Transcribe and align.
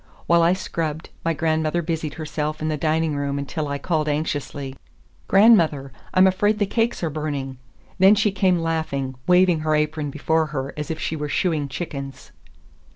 While 0.25 0.41
I 0.41 0.53
scrubbed, 0.53 1.11
my 1.23 1.33
grandmother 1.35 1.83
busied 1.83 2.15
herself 2.15 2.59
in 2.59 2.69
the 2.69 2.75
dining 2.75 3.15
room 3.15 3.37
until 3.37 3.67
I 3.67 3.77
called 3.77 4.09
anxiously, 4.09 4.75
"Grandmother, 5.27 5.91
I'm 6.15 6.25
afraid 6.25 6.57
the 6.57 6.65
cakes 6.65 7.03
are 7.03 7.11
burning!" 7.11 7.59
Then 7.99 8.15
she 8.15 8.31
came 8.31 8.57
laughing, 8.57 9.13
waving 9.27 9.59
her 9.59 9.75
apron 9.75 10.09
before 10.09 10.47
her 10.47 10.73
as 10.75 10.89
if 10.89 10.99
she 10.99 11.15
were 11.15 11.29
shooing 11.29 11.67
chickens. 11.69 12.31